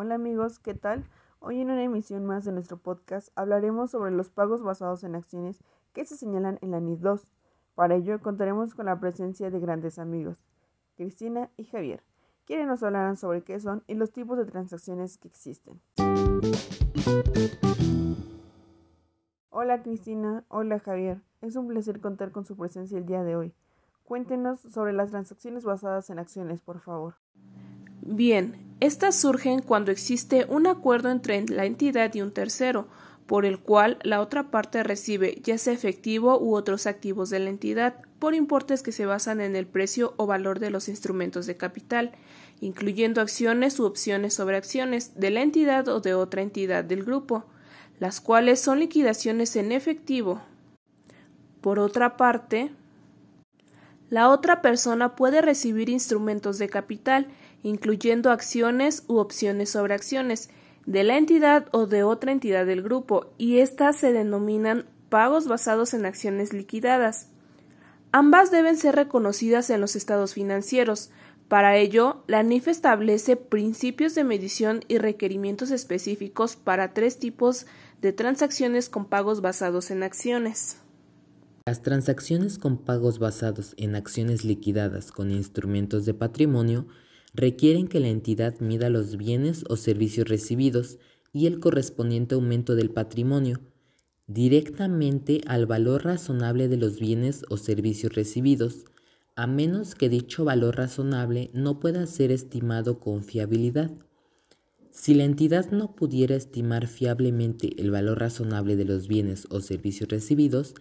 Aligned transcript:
Hola 0.00 0.14
amigos, 0.14 0.60
¿qué 0.60 0.74
tal? 0.74 1.04
Hoy 1.40 1.60
en 1.60 1.72
una 1.72 1.82
emisión 1.82 2.24
más 2.24 2.44
de 2.44 2.52
nuestro 2.52 2.76
podcast 2.76 3.30
hablaremos 3.34 3.90
sobre 3.90 4.12
los 4.12 4.30
pagos 4.30 4.62
basados 4.62 5.02
en 5.02 5.16
acciones 5.16 5.58
que 5.92 6.04
se 6.04 6.16
señalan 6.16 6.56
en 6.62 6.70
la 6.70 6.78
NID 6.78 6.98
2. 7.00 7.32
Para 7.74 7.96
ello 7.96 8.20
contaremos 8.20 8.76
con 8.76 8.86
la 8.86 9.00
presencia 9.00 9.50
de 9.50 9.58
grandes 9.58 9.98
amigos, 9.98 10.38
Cristina 10.94 11.50
y 11.56 11.64
Javier, 11.64 12.04
quienes 12.44 12.68
nos 12.68 12.84
hablarán 12.84 13.16
sobre 13.16 13.42
qué 13.42 13.58
son 13.58 13.82
y 13.88 13.94
los 13.94 14.12
tipos 14.12 14.38
de 14.38 14.44
transacciones 14.44 15.18
que 15.18 15.26
existen. 15.26 15.80
Hola 19.50 19.82
Cristina, 19.82 20.44
hola 20.46 20.78
Javier, 20.78 21.22
es 21.40 21.56
un 21.56 21.66
placer 21.66 22.00
contar 22.00 22.30
con 22.30 22.44
su 22.44 22.56
presencia 22.56 22.98
el 22.98 23.06
día 23.06 23.24
de 23.24 23.34
hoy. 23.34 23.52
Cuéntenos 24.04 24.60
sobre 24.60 24.92
las 24.92 25.10
transacciones 25.10 25.64
basadas 25.64 26.08
en 26.08 26.20
acciones, 26.20 26.62
por 26.62 26.78
favor. 26.78 27.16
Bien, 28.00 28.67
estas 28.80 29.16
surgen 29.16 29.60
cuando 29.60 29.90
existe 29.90 30.46
un 30.48 30.66
acuerdo 30.66 31.10
entre 31.10 31.44
la 31.48 31.64
entidad 31.64 32.14
y 32.14 32.22
un 32.22 32.32
tercero, 32.32 32.88
por 33.26 33.44
el 33.44 33.58
cual 33.58 33.98
la 34.02 34.20
otra 34.20 34.50
parte 34.50 34.82
recibe 34.82 35.40
ya 35.42 35.58
sea 35.58 35.74
efectivo 35.74 36.38
u 36.40 36.54
otros 36.54 36.86
activos 36.86 37.28
de 37.28 37.40
la 37.40 37.50
entidad, 37.50 37.96
por 38.18 38.34
importes 38.34 38.82
que 38.82 38.92
se 38.92 39.04
basan 39.04 39.40
en 39.40 39.56
el 39.56 39.66
precio 39.66 40.14
o 40.16 40.26
valor 40.26 40.60
de 40.60 40.70
los 40.70 40.88
instrumentos 40.88 41.46
de 41.46 41.56
capital, 41.56 42.12
incluyendo 42.60 43.20
acciones 43.20 43.78
u 43.80 43.84
opciones 43.84 44.34
sobre 44.34 44.56
acciones 44.56 45.18
de 45.18 45.30
la 45.30 45.42
entidad 45.42 45.88
o 45.88 46.00
de 46.00 46.14
otra 46.14 46.42
entidad 46.42 46.84
del 46.84 47.04
grupo, 47.04 47.44
las 47.98 48.20
cuales 48.20 48.60
son 48.60 48.78
liquidaciones 48.78 49.56
en 49.56 49.72
efectivo. 49.72 50.40
Por 51.60 51.80
otra 51.80 52.16
parte, 52.16 52.70
la 54.10 54.30
otra 54.30 54.62
persona 54.62 55.16
puede 55.16 55.42
recibir 55.42 55.88
instrumentos 55.88 56.58
de 56.58 56.68
capital, 56.68 57.28
incluyendo 57.62 58.30
acciones 58.30 59.04
u 59.06 59.18
opciones 59.18 59.70
sobre 59.70 59.94
acciones, 59.94 60.50
de 60.86 61.04
la 61.04 61.18
entidad 61.18 61.66
o 61.72 61.86
de 61.86 62.02
otra 62.02 62.32
entidad 62.32 62.64
del 62.64 62.82
grupo, 62.82 63.26
y 63.36 63.58
éstas 63.58 63.96
se 63.96 64.12
denominan 64.12 64.86
pagos 65.10 65.46
basados 65.46 65.92
en 65.92 66.06
acciones 66.06 66.52
liquidadas. 66.52 67.28
Ambas 68.10 68.50
deben 68.50 68.78
ser 68.78 68.94
reconocidas 68.96 69.68
en 69.68 69.82
los 69.82 69.96
estados 69.96 70.32
financieros. 70.32 71.10
Para 71.48 71.76
ello, 71.76 72.22
la 72.26 72.42
NIF 72.42 72.68
establece 72.68 73.36
principios 73.36 74.14
de 74.14 74.24
medición 74.24 74.80
y 74.88 74.96
requerimientos 74.96 75.70
específicos 75.70 76.56
para 76.56 76.94
tres 76.94 77.18
tipos 77.18 77.66
de 78.00 78.14
transacciones 78.14 78.88
con 78.88 79.04
pagos 79.04 79.42
basados 79.42 79.90
en 79.90 80.02
acciones. 80.02 80.78
Las 81.68 81.82
transacciones 81.82 82.56
con 82.56 82.78
pagos 82.78 83.18
basados 83.18 83.74
en 83.76 83.94
acciones 83.94 84.42
liquidadas 84.42 85.12
con 85.12 85.30
instrumentos 85.30 86.06
de 86.06 86.14
patrimonio 86.14 86.86
requieren 87.34 87.88
que 87.88 88.00
la 88.00 88.08
entidad 88.08 88.58
mida 88.60 88.88
los 88.88 89.18
bienes 89.18 89.66
o 89.68 89.76
servicios 89.76 90.28
recibidos 90.28 90.96
y 91.30 91.46
el 91.46 91.60
correspondiente 91.60 92.36
aumento 92.36 92.74
del 92.74 92.88
patrimonio 92.88 93.60
directamente 94.26 95.42
al 95.46 95.66
valor 95.66 96.06
razonable 96.06 96.68
de 96.68 96.78
los 96.78 96.98
bienes 96.98 97.44
o 97.50 97.58
servicios 97.58 98.14
recibidos, 98.14 98.86
a 99.36 99.46
menos 99.46 99.94
que 99.94 100.08
dicho 100.08 100.46
valor 100.46 100.78
razonable 100.78 101.50
no 101.52 101.80
pueda 101.80 102.06
ser 102.06 102.32
estimado 102.32 102.98
con 102.98 103.22
fiabilidad. 103.24 103.90
Si 104.90 105.12
la 105.12 105.24
entidad 105.24 105.70
no 105.70 105.94
pudiera 105.94 106.34
estimar 106.34 106.86
fiablemente 106.86 107.78
el 107.78 107.90
valor 107.90 108.20
razonable 108.20 108.74
de 108.74 108.86
los 108.86 109.06
bienes 109.06 109.46
o 109.50 109.60
servicios 109.60 110.08
recibidos, 110.08 110.72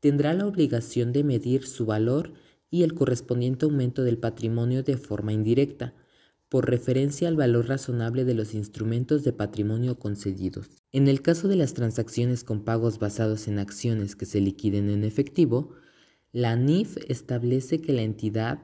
tendrá 0.00 0.34
la 0.34 0.46
obligación 0.46 1.12
de 1.12 1.24
medir 1.24 1.66
su 1.66 1.86
valor 1.86 2.32
y 2.70 2.82
el 2.82 2.94
correspondiente 2.94 3.64
aumento 3.64 4.02
del 4.02 4.18
patrimonio 4.18 4.82
de 4.82 4.96
forma 4.96 5.32
indirecta, 5.32 5.94
por 6.48 6.68
referencia 6.68 7.28
al 7.28 7.36
valor 7.36 7.68
razonable 7.68 8.24
de 8.24 8.34
los 8.34 8.54
instrumentos 8.54 9.22
de 9.22 9.32
patrimonio 9.32 9.98
concedidos. 9.98 10.68
En 10.92 11.08
el 11.08 11.20
caso 11.20 11.46
de 11.46 11.56
las 11.56 11.74
transacciones 11.74 12.42
con 12.42 12.64
pagos 12.64 12.98
basados 12.98 13.48
en 13.48 13.58
acciones 13.58 14.16
que 14.16 14.24
se 14.24 14.40
liquiden 14.40 14.88
en 14.88 15.04
efectivo, 15.04 15.74
la 16.32 16.56
NIF 16.56 16.96
establece 17.08 17.80
que 17.80 17.92
la 17.92 18.02
entidad 18.02 18.62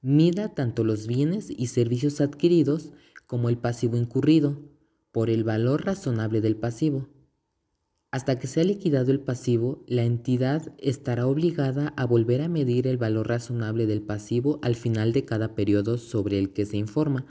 mida 0.00 0.52
tanto 0.54 0.82
los 0.82 1.06
bienes 1.06 1.48
y 1.48 1.68
servicios 1.68 2.20
adquiridos 2.20 2.90
como 3.26 3.48
el 3.48 3.56
pasivo 3.56 3.96
incurrido, 3.96 4.60
por 5.12 5.30
el 5.30 5.44
valor 5.44 5.84
razonable 5.84 6.40
del 6.40 6.56
pasivo. 6.56 7.08
Hasta 8.12 8.38
que 8.38 8.46
sea 8.46 8.62
liquidado 8.62 9.10
el 9.10 9.20
pasivo, 9.20 9.82
la 9.86 10.02
entidad 10.02 10.74
estará 10.76 11.26
obligada 11.26 11.94
a 11.96 12.04
volver 12.04 12.42
a 12.42 12.48
medir 12.48 12.86
el 12.86 12.98
valor 12.98 13.26
razonable 13.28 13.86
del 13.86 14.02
pasivo 14.02 14.60
al 14.62 14.76
final 14.76 15.14
de 15.14 15.24
cada 15.24 15.54
periodo 15.54 15.96
sobre 15.96 16.38
el 16.38 16.52
que 16.52 16.66
se 16.66 16.76
informa, 16.76 17.24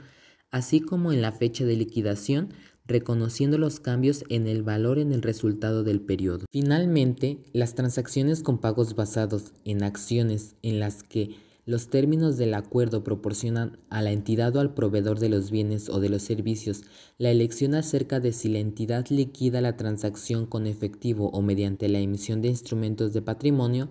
así 0.50 0.80
como 0.80 1.12
en 1.12 1.22
la 1.22 1.30
fecha 1.30 1.64
de 1.64 1.76
liquidación, 1.76 2.48
reconociendo 2.84 3.58
los 3.58 3.78
cambios 3.78 4.24
en 4.28 4.48
el 4.48 4.64
valor 4.64 4.98
en 4.98 5.12
el 5.12 5.22
resultado 5.22 5.84
del 5.84 6.00
periodo. 6.00 6.46
Finalmente, 6.50 7.38
las 7.52 7.76
transacciones 7.76 8.42
con 8.42 8.58
pagos 8.58 8.96
basados 8.96 9.52
en 9.64 9.84
acciones 9.84 10.56
en 10.62 10.80
las 10.80 11.04
que 11.04 11.36
los 11.64 11.88
términos 11.88 12.36
del 12.38 12.54
acuerdo 12.54 13.04
proporcionan 13.04 13.78
a 13.88 14.02
la 14.02 14.10
entidad 14.10 14.56
o 14.56 14.60
al 14.60 14.74
proveedor 14.74 15.20
de 15.20 15.28
los 15.28 15.52
bienes 15.52 15.88
o 15.88 16.00
de 16.00 16.08
los 16.08 16.22
servicios 16.22 16.82
la 17.18 17.30
elección 17.30 17.74
acerca 17.74 18.18
de 18.18 18.32
si 18.32 18.48
la 18.48 18.58
entidad 18.58 19.06
liquida 19.10 19.60
la 19.60 19.76
transacción 19.76 20.46
con 20.46 20.66
efectivo 20.66 21.30
o 21.30 21.40
mediante 21.40 21.88
la 21.88 22.00
emisión 22.00 22.42
de 22.42 22.48
instrumentos 22.48 23.12
de 23.12 23.22
patrimonio, 23.22 23.90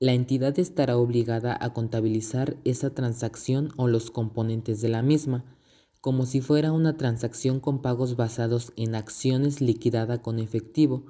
la 0.00 0.14
entidad 0.14 0.58
estará 0.58 0.96
obligada 0.96 1.56
a 1.60 1.74
contabilizar 1.74 2.56
esa 2.64 2.94
transacción 2.94 3.68
o 3.76 3.88
los 3.88 4.10
componentes 4.10 4.80
de 4.80 4.88
la 4.88 5.02
misma, 5.02 5.44
como 6.00 6.24
si 6.24 6.40
fuera 6.40 6.72
una 6.72 6.96
transacción 6.96 7.60
con 7.60 7.82
pagos 7.82 8.16
basados 8.16 8.72
en 8.76 8.94
acciones 8.94 9.60
liquidada 9.60 10.22
con 10.22 10.40
efectivo, 10.40 11.04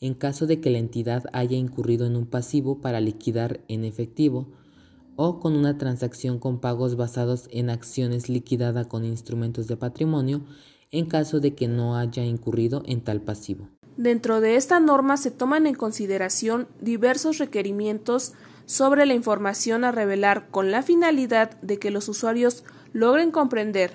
en 0.00 0.14
caso 0.14 0.46
de 0.46 0.60
que 0.60 0.70
la 0.70 0.78
entidad 0.78 1.24
haya 1.32 1.56
incurrido 1.56 2.06
en 2.06 2.16
un 2.16 2.26
pasivo 2.26 2.80
para 2.80 3.00
liquidar 3.00 3.60
en 3.68 3.84
efectivo, 3.84 4.48
o 5.16 5.40
con 5.40 5.54
una 5.54 5.78
transacción 5.78 6.38
con 6.38 6.60
pagos 6.60 6.96
basados 6.96 7.48
en 7.50 7.70
acciones 7.70 8.28
liquidada 8.28 8.84
con 8.84 9.04
instrumentos 9.04 9.68
de 9.68 9.76
patrimonio 9.76 10.42
en 10.90 11.06
caso 11.06 11.40
de 11.40 11.54
que 11.54 11.68
no 11.68 11.96
haya 11.96 12.24
incurrido 12.24 12.82
en 12.86 13.02
tal 13.02 13.20
pasivo. 13.20 13.68
Dentro 13.96 14.40
de 14.40 14.56
esta 14.56 14.80
norma 14.80 15.16
se 15.16 15.30
toman 15.30 15.66
en 15.66 15.74
consideración 15.74 16.68
diversos 16.80 17.38
requerimientos 17.38 18.32
sobre 18.64 19.06
la 19.06 19.14
información 19.14 19.84
a 19.84 19.92
revelar 19.92 20.48
con 20.50 20.70
la 20.70 20.82
finalidad 20.82 21.60
de 21.60 21.78
que 21.78 21.90
los 21.90 22.08
usuarios 22.08 22.64
logren 22.92 23.30
comprender 23.30 23.92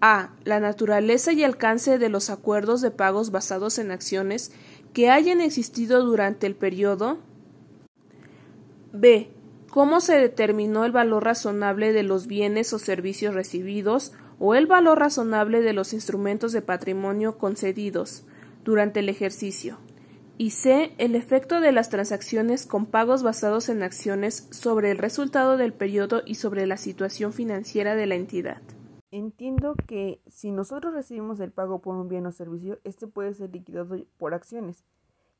a. 0.00 0.30
la 0.44 0.60
naturaleza 0.60 1.32
y 1.32 1.42
alcance 1.42 1.98
de 1.98 2.08
los 2.08 2.30
acuerdos 2.30 2.80
de 2.80 2.90
pagos 2.90 3.30
basados 3.30 3.78
en 3.78 3.90
acciones 3.90 4.52
que 4.92 5.10
hayan 5.10 5.40
existido 5.40 6.04
durante 6.04 6.46
el 6.46 6.54
periodo 6.54 7.18
b 8.92 9.30
cómo 9.70 10.00
se 10.00 10.18
determinó 10.18 10.84
el 10.84 10.92
valor 10.92 11.24
razonable 11.24 11.92
de 11.92 12.02
los 12.02 12.26
bienes 12.26 12.72
o 12.72 12.78
servicios 12.78 13.34
recibidos 13.34 14.12
o 14.38 14.54
el 14.54 14.66
valor 14.66 14.98
razonable 14.98 15.60
de 15.60 15.72
los 15.72 15.92
instrumentos 15.92 16.52
de 16.52 16.62
patrimonio 16.62 17.38
concedidos 17.38 18.24
durante 18.64 19.00
el 19.00 19.08
ejercicio. 19.08 19.78
Y 20.36 20.50
C. 20.50 20.92
El 20.98 21.16
efecto 21.16 21.60
de 21.60 21.72
las 21.72 21.90
transacciones 21.90 22.64
con 22.64 22.86
pagos 22.86 23.24
basados 23.24 23.68
en 23.68 23.82
acciones 23.82 24.46
sobre 24.52 24.92
el 24.92 24.98
resultado 24.98 25.56
del 25.56 25.72
periodo 25.72 26.22
y 26.24 26.36
sobre 26.36 26.66
la 26.66 26.76
situación 26.76 27.32
financiera 27.32 27.96
de 27.96 28.06
la 28.06 28.14
entidad. 28.14 28.62
Entiendo 29.10 29.74
que 29.86 30.20
si 30.28 30.52
nosotros 30.52 30.94
recibimos 30.94 31.40
el 31.40 31.50
pago 31.50 31.80
por 31.80 31.96
un 31.96 32.08
bien 32.08 32.26
o 32.26 32.30
servicio, 32.30 32.78
este 32.84 33.08
puede 33.08 33.34
ser 33.34 33.50
liquidado 33.50 33.96
por 34.16 34.34
acciones 34.34 34.84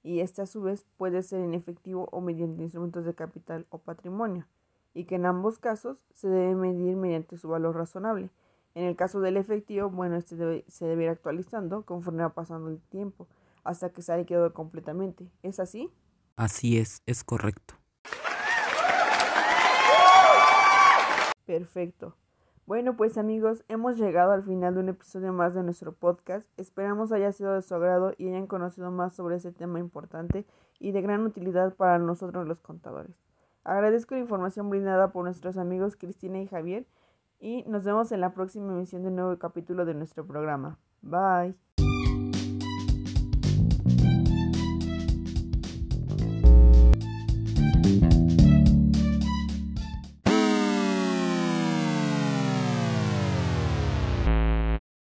y 0.08 0.20
este 0.20 0.40
a 0.40 0.46
su 0.46 0.62
vez 0.62 0.86
puede 0.96 1.22
ser 1.22 1.40
en 1.40 1.52
efectivo 1.52 2.08
o 2.12 2.22
mediante 2.22 2.62
instrumentos 2.62 3.04
de 3.04 3.14
capital 3.14 3.66
o 3.68 3.76
patrimonio, 3.76 4.46
y 4.94 5.04
que 5.04 5.16
en 5.16 5.26
ambos 5.26 5.58
casos 5.58 6.02
se 6.14 6.28
debe 6.28 6.54
medir 6.54 6.96
mediante 6.96 7.36
su 7.36 7.46
valor 7.50 7.76
razonable. 7.76 8.30
En 8.74 8.84
el 8.84 8.96
caso 8.96 9.20
del 9.20 9.36
efectivo, 9.36 9.90
bueno, 9.90 10.16
este 10.16 10.64
se 10.66 10.86
debe 10.86 11.04
ir 11.04 11.10
actualizando 11.10 11.84
conforme 11.84 12.22
va 12.22 12.30
pasando 12.30 12.70
el 12.70 12.80
tiempo, 12.80 13.28
hasta 13.64 13.90
que 13.90 14.00
se 14.00 14.12
haya 14.12 14.22
liquidado 14.22 14.54
completamente. 14.54 15.30
¿Es 15.42 15.60
así? 15.60 15.92
Así 16.36 16.78
es, 16.78 17.02
es 17.04 17.22
correcto. 17.22 17.74
Perfecto. 21.44 22.16
Bueno, 22.68 22.96
pues 22.98 23.16
amigos, 23.16 23.64
hemos 23.68 23.96
llegado 23.96 24.32
al 24.32 24.42
final 24.42 24.74
de 24.74 24.80
un 24.80 24.90
episodio 24.90 25.32
más 25.32 25.54
de 25.54 25.62
nuestro 25.62 25.94
podcast. 25.94 26.46
Esperamos 26.58 27.12
haya 27.12 27.32
sido 27.32 27.54
de 27.54 27.62
su 27.62 27.74
agrado 27.74 28.12
y 28.18 28.28
hayan 28.28 28.46
conocido 28.46 28.90
más 28.90 29.14
sobre 29.14 29.36
este 29.36 29.52
tema 29.52 29.78
importante 29.78 30.44
y 30.78 30.92
de 30.92 31.00
gran 31.00 31.24
utilidad 31.24 31.74
para 31.76 31.98
nosotros 31.98 32.46
los 32.46 32.60
contadores. 32.60 33.24
Agradezco 33.64 34.16
la 34.16 34.20
información 34.20 34.68
brindada 34.68 35.12
por 35.12 35.24
nuestros 35.24 35.56
amigos 35.56 35.96
Cristina 35.96 36.42
y 36.42 36.46
Javier 36.46 36.84
y 37.40 37.64
nos 37.66 37.84
vemos 37.84 38.12
en 38.12 38.20
la 38.20 38.34
próxima 38.34 38.74
emisión 38.74 39.00
de 39.00 39.08
un 39.08 39.16
nuevo 39.16 39.38
capítulo 39.38 39.86
de 39.86 39.94
nuestro 39.94 40.26
programa. 40.26 40.78
Bye. 41.00 41.67